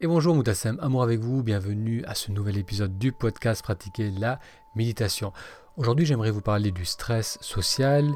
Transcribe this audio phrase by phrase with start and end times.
[0.00, 4.40] Et bonjour Moutassem, amour avec vous, bienvenue à ce nouvel épisode du podcast Pratiquer la
[4.74, 5.32] méditation.
[5.76, 8.10] Aujourd'hui j'aimerais vous parler du stress social,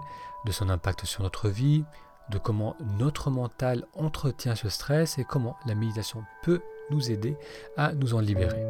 [0.44, 1.84] de son impact sur notre vie,
[2.30, 6.60] de comment notre mental entretient ce stress et comment la méditation peut
[6.90, 7.36] nous aider
[7.76, 8.60] à nous en libérer.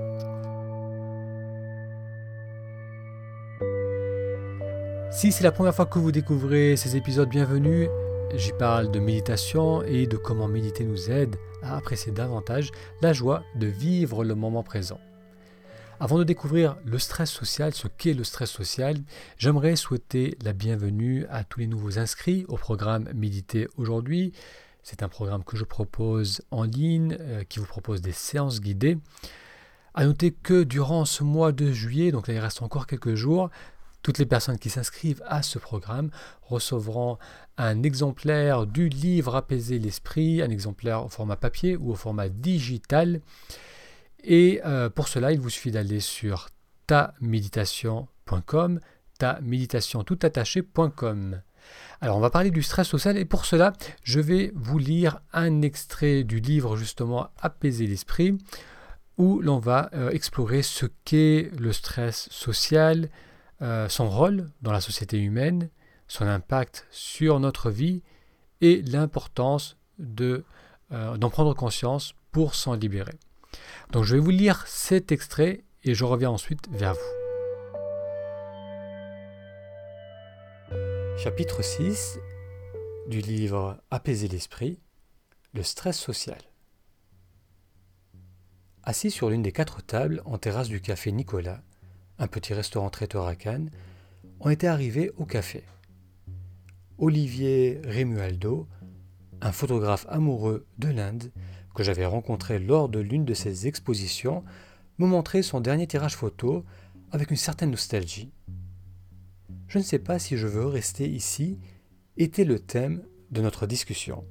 [5.10, 7.88] Si c'est la première fois que vous découvrez ces épisodes, bienvenue.
[8.34, 11.36] J'y parle de méditation et de comment méditer nous aide
[11.68, 12.70] à apprécier davantage
[13.02, 14.98] la joie de vivre le moment présent.
[16.00, 18.98] Avant de découvrir le stress social, ce qu'est le stress social,
[19.36, 24.32] j'aimerais souhaiter la bienvenue à tous les nouveaux inscrits au programme Méditer aujourd'hui.
[24.84, 28.96] C'est un programme que je propose en ligne, euh, qui vous propose des séances guidées.
[29.92, 33.50] À noter que durant ce mois de juillet, donc là il reste encore quelques jours,
[34.08, 36.08] toutes les personnes qui s'inscrivent à ce programme
[36.40, 37.18] recevront
[37.58, 43.20] un exemplaire du livre Apaiser l'esprit, un exemplaire au format papier ou au format digital.
[44.24, 46.48] Et euh, pour cela, il vous suffit d'aller sur
[46.86, 48.80] taméditation.com,
[49.18, 50.18] taméditation tout
[52.00, 55.60] Alors on va parler du stress social et pour cela, je vais vous lire un
[55.60, 58.38] extrait du livre justement Apaiser l'esprit
[59.18, 63.10] où l'on va euh, explorer ce qu'est le stress social,
[63.60, 65.70] euh, son rôle dans la société humaine,
[66.06, 68.02] son impact sur notre vie
[68.60, 69.76] et l'importance
[70.20, 70.42] euh,
[71.16, 73.14] d'en prendre conscience pour s'en libérer.
[73.92, 77.00] Donc je vais vous lire cet extrait et je reviens ensuite vers vous.
[81.18, 82.18] Chapitre 6
[83.08, 84.78] du livre Apaiser l'esprit,
[85.52, 86.38] le stress social.
[88.84, 91.60] Assis sur l'une des quatre tables en terrasse du café Nicolas,
[92.18, 93.70] un petit restaurant traiteur à Cannes,
[94.40, 95.64] on était arrivés au café.
[96.98, 98.66] Olivier Remualdo,
[99.40, 101.32] un photographe amoureux de l'Inde
[101.74, 104.44] que j'avais rencontré lors de l'une de ses expositions,
[104.98, 106.64] me montrait son dernier tirage photo
[107.12, 108.32] avec une certaine nostalgie.
[109.68, 111.58] Je ne sais pas si je veux rester ici
[112.16, 114.24] était le thème de notre discussion.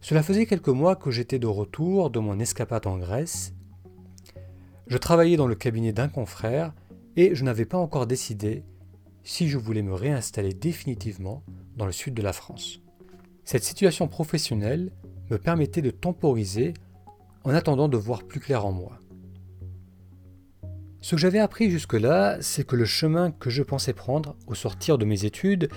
[0.00, 3.55] Cela faisait quelques mois que j'étais de retour de mon escapade en Grèce
[4.86, 6.72] je travaillais dans le cabinet d'un confrère
[7.16, 8.64] et je n'avais pas encore décidé
[9.24, 11.42] si je voulais me réinstaller définitivement
[11.76, 12.80] dans le sud de la France.
[13.44, 14.92] Cette situation professionnelle
[15.30, 16.74] me permettait de temporiser
[17.44, 19.00] en attendant de voir plus clair en moi.
[21.00, 24.98] Ce que j'avais appris jusque-là, c'est que le chemin que je pensais prendre au sortir
[24.98, 25.68] de mes études,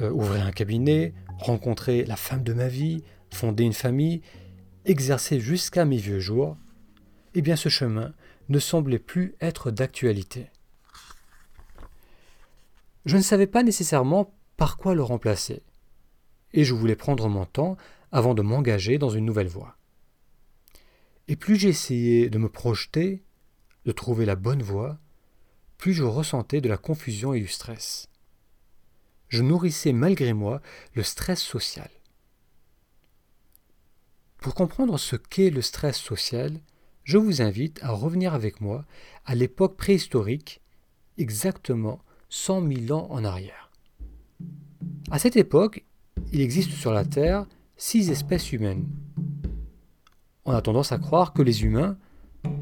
[0.00, 3.02] euh, ouvrir un cabinet, rencontrer la femme de ma vie,
[3.32, 4.20] fonder une famille,
[4.84, 6.56] exercer jusqu'à mes vieux jours,
[7.34, 8.12] eh bien ce chemin
[8.50, 10.50] ne semblait plus être d'actualité.
[13.06, 15.62] Je ne savais pas nécessairement par quoi le remplacer,
[16.52, 17.76] et je voulais prendre mon temps
[18.12, 19.78] avant de m'engager dans une nouvelle voie.
[21.28, 23.22] Et plus j'essayais de me projeter,
[23.86, 24.98] de trouver la bonne voie,
[25.78, 28.08] plus je ressentais de la confusion et du stress.
[29.28, 30.60] Je nourrissais malgré moi
[30.94, 31.88] le stress social.
[34.38, 36.60] Pour comprendre ce qu'est le stress social,
[37.04, 38.84] je vous invite à revenir avec moi
[39.24, 40.60] à l'époque préhistorique,
[41.18, 43.70] exactement 100 000 ans en arrière.
[45.10, 45.84] À cette époque,
[46.32, 47.46] il existe sur la Terre
[47.76, 48.86] six espèces humaines.
[50.44, 51.96] On a tendance à croire que les humains,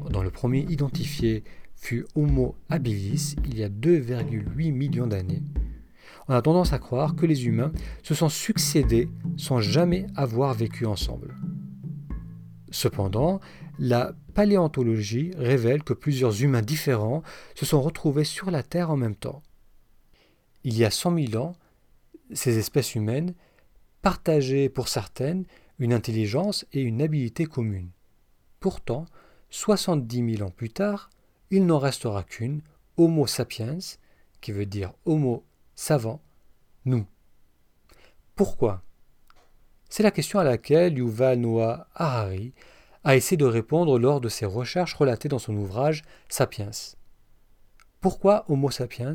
[0.09, 1.43] dont le premier identifié
[1.75, 5.43] fut Homo habilis il y a 2,8 millions d'années,
[6.27, 7.71] on a tendance à croire que les humains
[8.03, 11.35] se sont succédés sans jamais avoir vécu ensemble.
[12.71, 13.39] Cependant,
[13.79, 17.23] la paléontologie révèle que plusieurs humains différents
[17.55, 19.41] se sont retrouvés sur la Terre en même temps.
[20.63, 21.55] Il y a 100 000 ans,
[22.33, 23.33] ces espèces humaines
[24.01, 25.45] partageaient pour certaines
[25.79, 27.89] une intelligence et une habileté communes.
[28.59, 29.05] Pourtant,
[29.49, 31.09] 70 000 ans plus tard,
[31.49, 32.61] il n'en restera qu'une,
[32.97, 33.79] Homo sapiens,
[34.41, 36.21] qui veut dire Homo savant,
[36.85, 37.05] nous.
[38.35, 38.83] Pourquoi
[39.89, 42.53] C'est la question à laquelle Yuval Noah Harari
[43.03, 46.71] a essayé de répondre lors de ses recherches relatées dans son ouvrage Sapiens.
[47.99, 49.13] Pourquoi Homo sapiens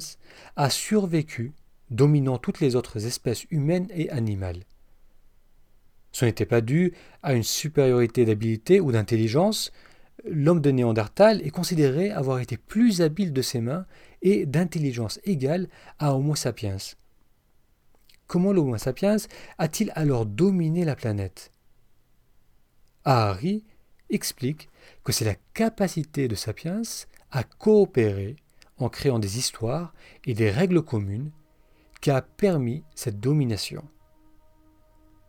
[0.57, 1.53] a survécu,
[1.91, 4.65] dominant toutes les autres espèces humaines et animales?
[6.13, 6.93] Ce n'était pas dû
[7.23, 9.73] à une supériorité d'habileté ou d'intelligence.
[10.25, 13.87] L'homme de Néandertal est considéré avoir été plus habile de ses mains
[14.23, 15.69] et d'intelligence égale
[15.99, 16.77] à Homo sapiens.
[18.27, 19.17] Comment l'Homo sapiens
[19.59, 21.53] a-t-il alors dominé la planète?
[23.05, 23.65] Ahari
[24.11, 24.71] explique
[25.03, 26.83] que c'est la capacité de Sapiens
[27.31, 28.37] à coopérer
[28.79, 29.93] en créant des histoires
[30.25, 31.31] et des règles communes
[32.01, 33.85] qui a permis cette domination.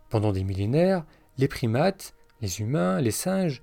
[0.10, 1.06] Pendant des millénaires,
[1.38, 3.62] les primates, les humains, les singes,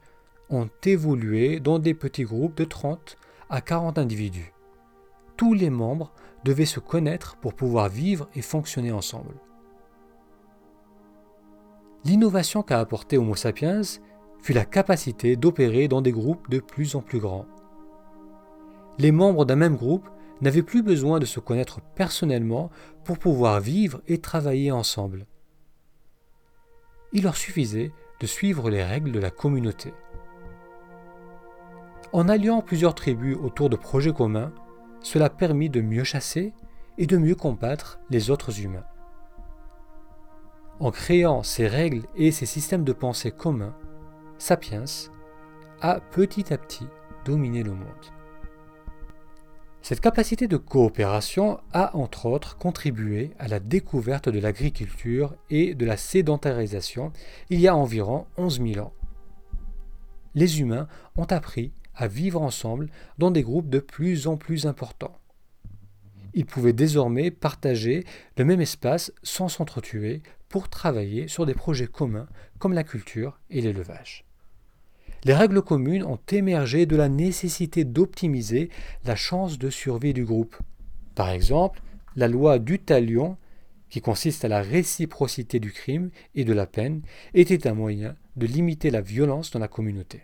[0.51, 3.17] ont évolué dans des petits groupes de 30
[3.49, 4.53] à 40 individus.
[5.37, 6.13] Tous les membres
[6.45, 9.35] devaient se connaître pour pouvoir vivre et fonctionner ensemble.
[12.05, 13.83] L'innovation qu'a apporté Homo sapiens
[14.41, 17.47] fut la capacité d'opérer dans des groupes de plus en plus grands.
[18.99, 20.09] Les membres d'un même groupe
[20.41, 22.71] n'avaient plus besoin de se connaître personnellement
[23.05, 25.27] pour pouvoir vivre et travailler ensemble.
[27.13, 29.95] Il leur suffisait de suivre les règles de la communauté.
[32.13, 34.53] En alliant plusieurs tribus autour de projets communs,
[35.03, 36.53] cela permit de mieux chasser
[36.99, 38.85] et de mieux combattre les autres humains.
[40.81, 43.77] En créant ces règles et ces systèmes de pensée communs,
[44.39, 44.85] Sapiens
[45.81, 46.87] a petit à petit
[47.25, 47.87] dominé le monde.
[49.83, 55.85] Cette capacité de coopération a entre autres contribué à la découverte de l'agriculture et de
[55.85, 57.13] la sédentarisation
[57.51, 58.93] il y a environ 11 000 ans.
[60.35, 65.19] Les humains ont appris à vivre ensemble dans des groupes de plus en plus importants.
[66.35, 68.05] Ils pouvaient désormais partager
[68.37, 72.29] le même espace sans s'entretuer pour travailler sur des projets communs
[72.59, 74.25] comme la culture et l'élevage.
[75.25, 78.71] Les règles communes ont émergé de la nécessité d'optimiser
[79.05, 80.57] la chance de survie du groupe.
[81.15, 81.81] Par exemple,
[82.17, 83.37] la loi du talion,
[83.89, 87.03] qui consiste à la réciprocité du crime et de la peine,
[87.35, 90.23] était un moyen de limiter la violence dans la communauté.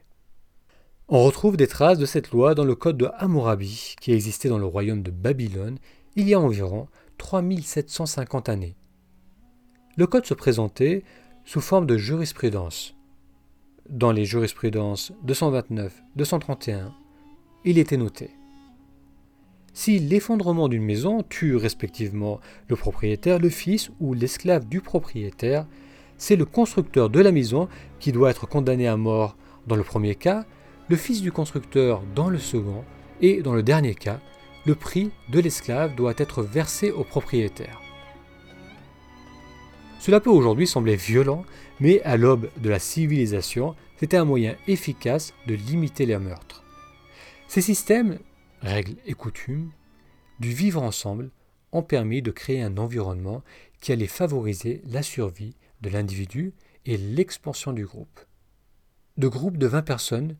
[1.08, 4.58] On retrouve des traces de cette loi dans le code de Hammurabi, qui existait dans
[4.58, 5.78] le royaume de Babylone
[6.16, 6.88] il y a environ
[7.18, 8.76] 3750 années.
[9.96, 11.04] Le code se présentait
[11.44, 12.94] sous forme de jurisprudence.
[13.88, 16.92] Dans les jurisprudences 229, 231,
[17.64, 18.30] il était noté
[19.78, 25.66] si l'effondrement d'une maison tue respectivement le propriétaire, le fils ou l'esclave du propriétaire,
[26.16, 27.68] c'est le constructeur de la maison
[28.00, 29.36] qui doit être condamné à mort
[29.68, 30.46] dans le premier cas,
[30.88, 32.84] le fils du constructeur dans le second,
[33.20, 34.20] et dans le dernier cas,
[34.64, 37.80] le prix de l'esclave doit être versé au propriétaire.
[40.00, 41.44] Cela peut aujourd'hui sembler violent,
[41.80, 46.64] mais à l'aube de la civilisation, c'était un moyen efficace de limiter les meurtres.
[47.48, 48.18] Ces systèmes,
[48.62, 49.70] règles et coutumes,
[50.38, 51.30] du vivre ensemble
[51.72, 53.42] ont permis de créer un environnement
[53.80, 56.54] qui allait favoriser la survie de l'individu
[56.86, 58.20] et l'expansion du groupe.
[59.16, 60.36] De groupes de 20 personnes,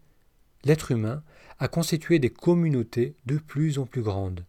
[0.64, 1.22] l'être humain
[1.58, 4.44] a constitué des communautés de plus en plus grandes.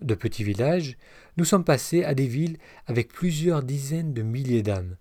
[0.00, 0.96] De petits villages,
[1.36, 4.96] nous sommes passés à des villes avec plusieurs dizaines de milliers d'âmes,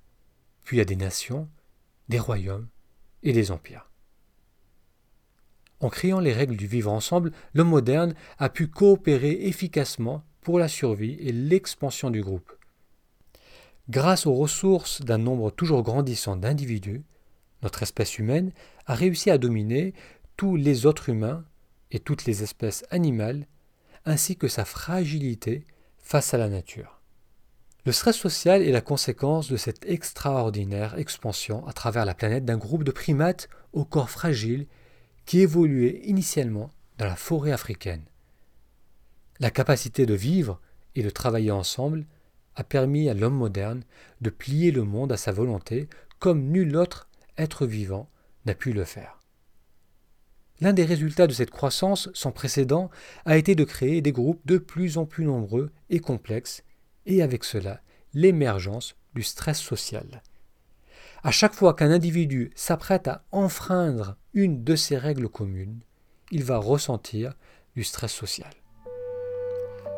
[0.63, 1.49] puis à des nations,
[2.09, 2.67] des royaumes
[3.23, 3.89] et des empires.
[5.79, 10.67] En créant les règles du vivre ensemble, l'homme moderne a pu coopérer efficacement pour la
[10.67, 12.53] survie et l'expansion du groupe.
[13.89, 17.03] Grâce aux ressources d'un nombre toujours grandissant d'individus,
[17.63, 18.51] notre espèce humaine
[18.85, 19.93] a réussi à dominer
[20.37, 21.45] tous les autres humains
[21.91, 23.47] et toutes les espèces animales,
[24.05, 25.65] ainsi que sa fragilité
[25.99, 26.99] face à la nature.
[27.85, 32.57] Le stress social est la conséquence de cette extraordinaire expansion à travers la planète d'un
[32.57, 34.67] groupe de primates au corps fragile
[35.25, 38.03] qui évoluait initialement dans la forêt africaine.
[39.39, 40.61] La capacité de vivre
[40.95, 42.05] et de travailler ensemble
[42.55, 43.83] a permis à l'homme moderne
[44.21, 45.89] de plier le monde à sa volonté
[46.19, 48.09] comme nul autre être vivant
[48.45, 49.19] n'a pu le faire.
[50.61, 52.89] L'un des résultats de cette croissance sans précédent
[53.25, 56.63] a été de créer des groupes de plus en plus nombreux et complexes,
[57.05, 57.81] et avec cela
[58.13, 60.21] l'émergence du stress social.
[61.23, 65.79] À chaque fois qu'un individu s'apprête à enfreindre une de ces règles communes,
[66.31, 67.33] il va ressentir
[67.75, 68.51] du stress social.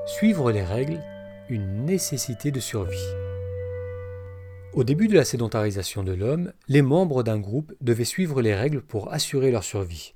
[0.05, 1.01] Suivre les règles,
[1.49, 2.95] une nécessité de survie.
[4.75, 8.81] Au début de la sédentarisation de l'homme, les membres d'un groupe devaient suivre les règles
[8.81, 10.15] pour assurer leur survie.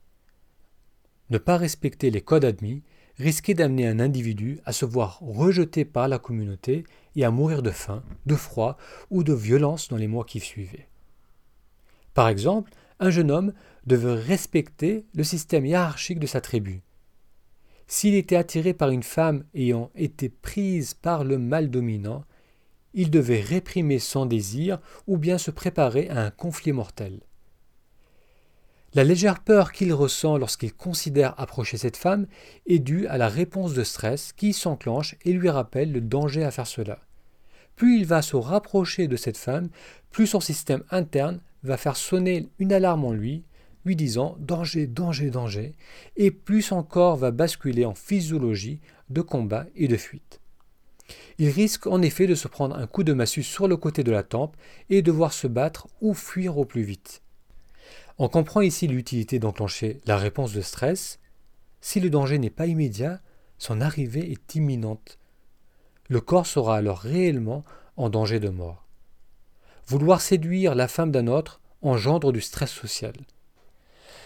[1.29, 2.83] Ne pas respecter les codes admis
[3.17, 6.83] risquait d'amener un individu à se voir rejeté par la communauté
[7.15, 8.75] et à mourir de faim, de froid
[9.09, 10.89] ou de violence dans les mois qui suivaient.
[12.13, 13.53] Par exemple, un jeune homme
[13.85, 16.81] devait respecter le système hiérarchique de sa tribu.
[17.87, 22.25] S'il était attiré par une femme ayant été prise par le mal dominant,
[22.93, 27.19] il devait réprimer son désir ou bien se préparer à un conflit mortel.
[28.95, 32.25] La légère peur qu'il ressent lorsqu'il considère approcher cette femme
[32.65, 36.49] est due à la réponse de stress qui s'enclenche et lui rappelle le danger à
[36.49, 36.99] faire cela.
[37.75, 39.69] Plus il va se rapprocher de cette femme,
[40.09, 43.43] plus son système interne va faire sonner une alarme en lui,
[43.85, 45.75] lui disant danger, danger, danger,
[46.17, 50.38] et plus son corps va basculer en physiologie de combat et de fuite.
[51.37, 54.11] Il risque en effet de se prendre un coup de massue sur le côté de
[54.11, 54.55] la tempe
[54.89, 57.21] et devoir se battre ou fuir au plus vite.
[58.17, 61.19] On comprend ici l'utilité d'enclencher la réponse de stress.
[61.81, 63.21] Si le danger n'est pas immédiat,
[63.57, 65.17] son arrivée est imminente.
[66.09, 67.63] Le corps sera alors réellement
[67.95, 68.85] en danger de mort.
[69.87, 73.13] Vouloir séduire la femme d'un autre engendre du stress social.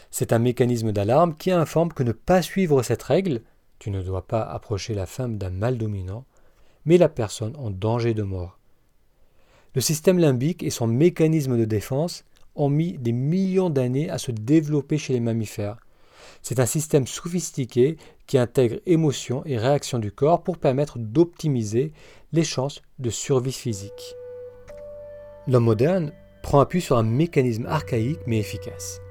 [0.09, 3.41] C'est un mécanisme d'alarme qui informe que ne pas suivre cette règle,
[3.79, 6.25] tu ne dois pas approcher la femme d'un mal dominant,
[6.85, 8.59] met la personne en danger de mort.
[9.75, 12.25] Le système limbique et son mécanisme de défense
[12.55, 15.77] ont mis des millions d'années à se développer chez les mammifères.
[16.41, 17.97] C'est un système sophistiqué
[18.27, 21.91] qui intègre émotions et réactions du corps pour permettre d'optimiser
[22.31, 24.15] les chances de survie physique.
[25.47, 26.11] L'homme moderne
[26.41, 29.02] prend appui sur un mécanisme archaïque mais efficace.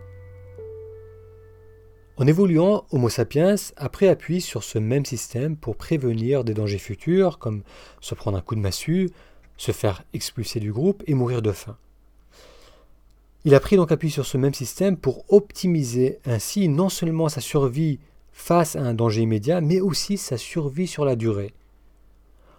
[2.23, 6.79] En évoluant, Homo sapiens a pris appui sur ce même système pour prévenir des dangers
[6.79, 7.64] futurs comme
[8.00, 9.11] se prendre un coup de massue,
[9.57, 11.76] se faire expulser du groupe et mourir de faim.
[13.45, 17.41] Il a pris donc appui sur ce même système pour optimiser ainsi non seulement sa
[17.41, 17.99] survie
[18.31, 21.52] face à un danger immédiat, mais aussi sa survie sur la durée.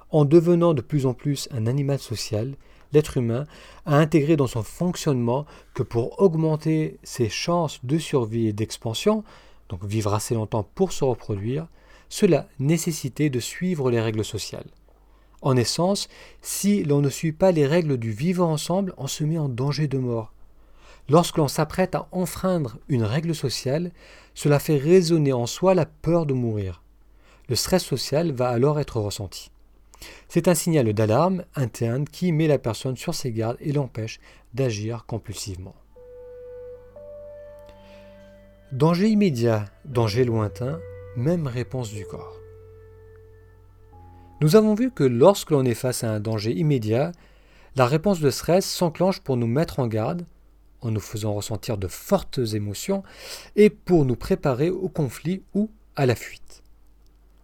[0.10, 2.58] En devenant de plus en plus un animal social,
[2.92, 3.46] l'être humain
[3.86, 9.24] a intégré dans son fonctionnement que pour augmenter ses chances de survie et d'expansion,
[9.84, 11.68] vivre assez longtemps pour se reproduire,
[12.10, 14.70] cela nécessitait de suivre les règles sociales.
[15.42, 16.08] En essence,
[16.42, 19.88] si l'on ne suit pas les règles du vivre ensemble, on se met en danger
[19.88, 20.34] de mort.
[21.10, 23.92] Lorsque l'on s'apprête à enfreindre une règle sociale,
[24.34, 26.82] cela fait résonner en soi la peur de mourir.
[27.50, 29.52] Le stress social va alors être ressenti.
[30.30, 34.20] C'est un signal d'alarme interne qui met la personne sur ses gardes et l'empêche
[34.54, 35.76] d'agir compulsivement.
[38.74, 40.80] Danger immédiat, danger lointain,
[41.16, 42.40] même réponse du corps.
[44.42, 47.12] Nous avons vu que lorsque l'on est face à un danger immédiat,
[47.76, 50.26] la réponse de stress s'enclenche pour nous mettre en garde,
[50.82, 53.04] en nous faisant ressentir de fortes émotions
[53.56, 56.64] et pour nous préparer au conflit ou à la fuite.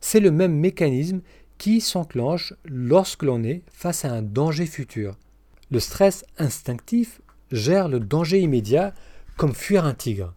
[0.01, 1.21] C'est le même mécanisme
[1.59, 5.15] qui s'enclenche lorsque l'on est face à un danger futur.
[5.69, 7.21] Le stress instinctif
[7.51, 8.95] gère le danger immédiat
[9.37, 10.33] comme fuir un tigre.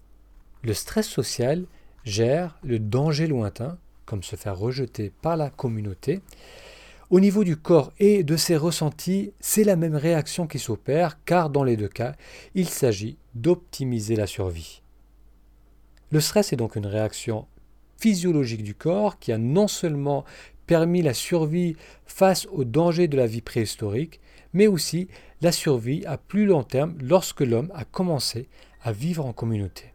[0.63, 1.65] Le stress social
[2.05, 6.21] gère le danger lointain comme se faire rejeter par la communauté.
[7.11, 11.51] Au niveau du corps et de ses ressentis, c'est la même réaction qui s'opère, car
[11.51, 12.15] dans les deux cas,
[12.55, 14.83] il s'agit d'optimiser la survie.
[16.11, 17.47] Le stress est donc une réaction
[17.99, 20.25] physiologique du corps qui a non seulement
[20.67, 24.21] permis la survie face aux dangers de la vie préhistorique,
[24.53, 25.09] mais aussi
[25.41, 28.49] la survie à plus long terme lorsque l'homme a commencé
[28.83, 29.92] à vivre en communauté.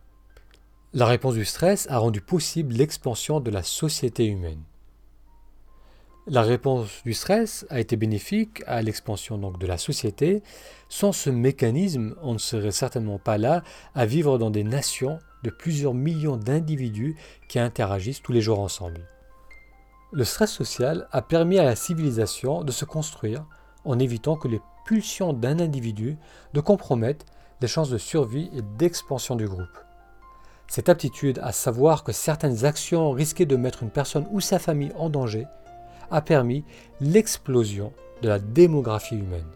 [0.97, 4.63] La réponse du stress a rendu possible l'expansion de la société humaine.
[6.25, 10.41] La réponse du stress a été bénéfique à l'expansion donc de la société.
[10.89, 13.61] Sans ce mécanisme, on ne serait certainement pas là
[13.93, 17.15] à vivre dans des nations de plusieurs millions d'individus
[17.47, 19.05] qui interagissent tous les jours ensemble.
[20.11, 23.45] Le stress social a permis à la civilisation de se construire
[23.85, 26.17] en évitant que les pulsions d'un individu
[26.55, 27.27] ne compromettent
[27.61, 29.86] les chances de survie et d'expansion du groupe.
[30.67, 34.91] Cette aptitude à savoir que certaines actions risquaient de mettre une personne ou sa famille
[34.97, 35.47] en danger
[36.11, 36.63] a permis
[36.99, 39.47] l'explosion de la démographie humaine.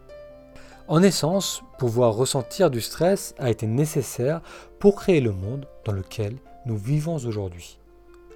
[0.87, 4.41] En essence, pouvoir ressentir du stress a été nécessaire
[4.79, 7.79] pour créer le monde dans lequel nous vivons aujourd'hui.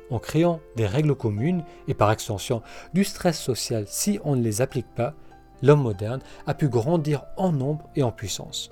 [0.09, 2.61] En créant des règles communes et par extension
[2.93, 5.15] du stress social si on ne les applique pas,
[5.61, 8.69] l'homme moderne a pu grandir en nombre et en puissance.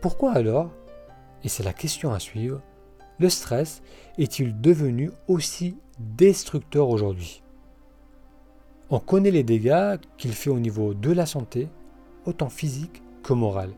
[0.00, 0.70] Pourquoi alors,
[1.44, 2.60] et c'est la question à suivre,
[3.22, 3.82] le stress
[4.18, 7.40] est-il devenu aussi destructeur aujourd'hui?
[8.90, 11.68] On connaît les dégâts qu'il fait au niveau de la santé,
[12.26, 13.70] autant physique que moral.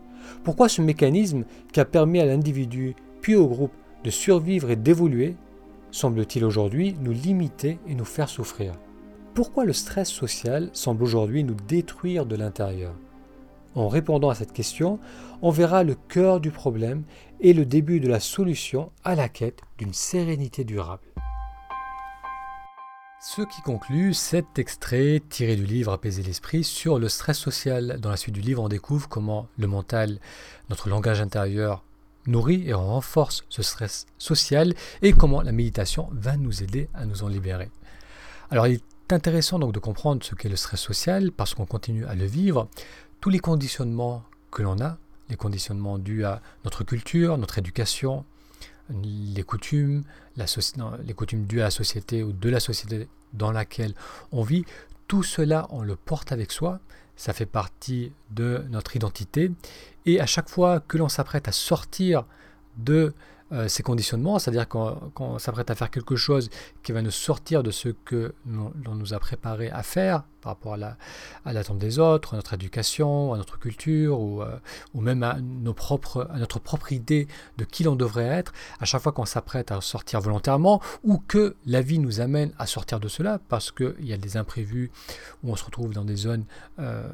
[0.44, 5.36] Pourquoi ce mécanisme qui a permis à l'individu puis au groupe de survivre et d'évoluer
[5.90, 8.72] semble-t-il aujourd'hui nous limiter et nous faire souffrir?
[9.34, 12.94] Pourquoi le stress social semble aujourd'hui nous détruire de l'intérieur?
[13.74, 15.00] En répondant à cette question,
[15.42, 17.02] on verra le cœur du problème
[17.40, 21.02] et le début de la solution à la quête d'une sérénité durable.
[23.20, 27.98] Ce qui conclut cet extrait tiré du livre Apaiser l'esprit sur le stress social.
[27.98, 30.20] Dans la suite du livre, on découvre comment le mental,
[30.68, 31.82] notre langage intérieur,
[32.26, 37.22] nourrit et renforce ce stress social et comment la méditation va nous aider à nous
[37.22, 37.70] en libérer.
[38.50, 42.06] Alors il est intéressant donc de comprendre ce qu'est le stress social parce qu'on continue
[42.06, 42.68] à le vivre.
[43.24, 44.98] Tous les conditionnements que l'on a,
[45.30, 48.26] les conditionnements dus à notre culture, notre éducation,
[49.02, 50.04] les coutumes,
[50.36, 53.94] les coutumes dues à la société ou de la société dans laquelle
[54.30, 54.66] on vit,
[55.08, 56.80] tout cela on le porte avec soi,
[57.16, 59.50] ça fait partie de notre identité.
[60.04, 62.26] Et à chaque fois que l'on s'apprête à sortir
[62.76, 63.14] de
[63.52, 66.48] euh, ces conditionnements, c'est-à-dire quand, on s'apprête à faire quelque chose
[66.82, 70.74] qui va nous sortir de ce que l'on nous a préparé à faire par rapport
[70.74, 74.56] à l'attente des autres, à notre éducation, à notre culture, ou, euh,
[74.92, 78.84] ou même à, nos propres, à notre propre idée de qui l'on devrait être, à
[78.84, 83.00] chaque fois qu'on s'apprête à sortir volontairement, ou que la vie nous amène à sortir
[83.00, 84.90] de cela, parce qu'il y a des imprévus,
[85.42, 86.44] où on se retrouve dans des zones...
[86.78, 87.08] Euh,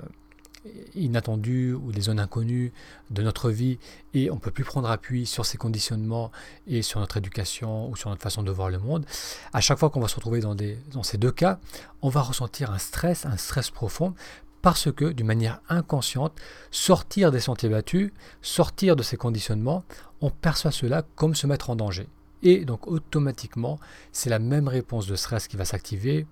[0.94, 2.72] inattendues ou des zones inconnues
[3.10, 3.78] de notre vie
[4.14, 6.30] et on ne peut plus prendre appui sur ces conditionnements
[6.66, 9.06] et sur notre éducation ou sur notre façon de voir le monde,
[9.52, 11.58] à chaque fois qu'on va se retrouver dans, dans ces deux cas,
[12.02, 14.14] on va ressentir un stress, un stress profond
[14.62, 16.38] parce que d'une manière inconsciente,
[16.70, 18.12] sortir des sentiers battus,
[18.42, 19.84] sortir de ces conditionnements,
[20.20, 22.06] on perçoit cela comme se mettre en danger.
[22.42, 23.78] Et donc automatiquement,
[24.12, 26.26] c'est la même réponse de stress qui va s'activer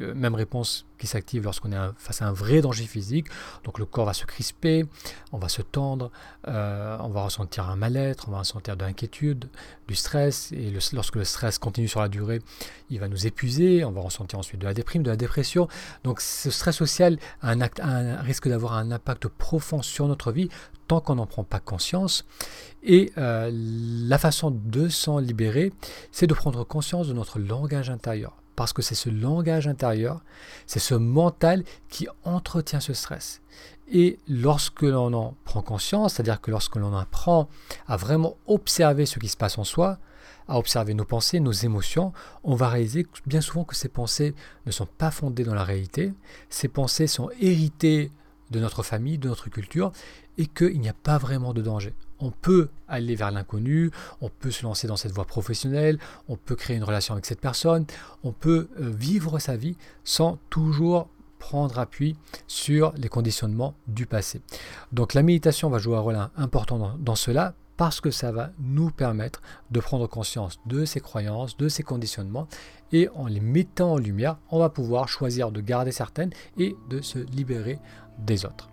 [0.00, 3.26] même réponse qui s'active lorsqu'on est face à un vrai danger physique.
[3.64, 4.86] Donc le corps va se crisper,
[5.32, 6.10] on va se tendre,
[6.48, 9.48] euh, on va ressentir un mal-être, on va ressentir de l'inquiétude,
[9.88, 10.52] du stress.
[10.52, 12.40] Et lorsque le stress continue sur la durée,
[12.90, 15.68] il va nous épuiser, on va ressentir ensuite de la déprime, de la dépression.
[16.04, 20.32] Donc ce stress social a un, acte, un risque d'avoir un impact profond sur notre
[20.32, 20.48] vie
[20.88, 22.24] tant qu'on n'en prend pas conscience.
[22.82, 25.72] Et euh, la façon de s'en libérer,
[26.12, 30.22] c'est de prendre conscience de notre langage intérieur parce que c'est ce langage intérieur,
[30.66, 33.42] c'est ce mental qui entretient ce stress.
[33.88, 37.48] Et lorsque l'on en prend conscience, c'est-à-dire que lorsque l'on apprend
[37.86, 39.98] à vraiment observer ce qui se passe en soi,
[40.48, 44.34] à observer nos pensées, nos émotions, on va réaliser bien souvent que ces pensées
[44.64, 46.12] ne sont pas fondées dans la réalité,
[46.50, 48.10] ces pensées sont héritées
[48.50, 49.92] de notre famille, de notre culture,
[50.38, 51.94] et qu'il n'y a pas vraiment de danger.
[52.20, 56.56] On peut aller vers l'inconnu, on peut se lancer dans cette voie professionnelle, on peut
[56.56, 57.86] créer une relation avec cette personne,
[58.24, 61.08] on peut euh, vivre sa vie sans toujours
[61.38, 64.40] prendre appui sur les conditionnements du passé.
[64.92, 68.90] Donc la méditation va jouer un rôle important dans, cela parce que ça va nous
[68.90, 72.48] permettre de prendre conscience de ces croyances, de ces conditionnements,
[72.90, 77.02] et en les mettant en lumière, on va pouvoir choisir de garder certaines et de
[77.02, 77.78] se libérer
[78.18, 78.70] des autres.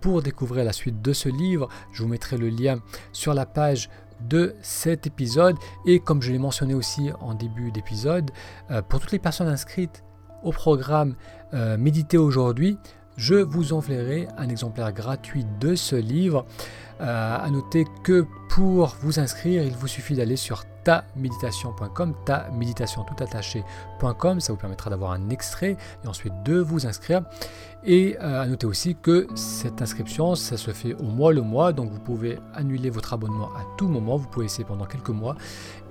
[0.00, 2.78] Pour découvrir la suite de ce livre, je vous mettrai le lien
[3.12, 5.56] sur la page de cet épisode
[5.86, 8.30] et comme je l'ai mentionné aussi en début d'épisode,
[8.70, 10.04] euh, pour toutes les personnes inscrites
[10.42, 11.14] au programme
[11.54, 12.78] euh, Méditer aujourd'hui,
[13.16, 16.46] je vous enverrai un exemplaire gratuit de ce livre.
[17.00, 23.04] Euh, à noter que pour vous inscrire, il vous suffit d'aller sur taméditation.com, ta méditation
[23.04, 27.22] tout attaché.com, ça vous permettra d'avoir un extrait et ensuite de vous inscrire.
[27.84, 31.72] Et euh, à noter aussi que cette inscription, ça se fait au mois le mois,
[31.72, 35.36] donc vous pouvez annuler votre abonnement à tout moment, vous pouvez essayer pendant quelques mois,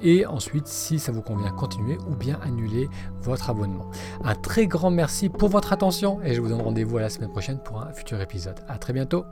[0.01, 2.89] et ensuite, si ça vous convient, continuer ou bien annuler
[3.21, 3.89] votre abonnement.
[4.23, 7.29] Un très grand merci pour votre attention et je vous donne rendez-vous à la semaine
[7.29, 8.59] prochaine pour un futur épisode.
[8.67, 9.25] A très bientôt